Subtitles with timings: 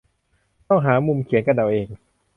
[0.67, 1.87] ต้องหามุมเขียนกันเอาเอง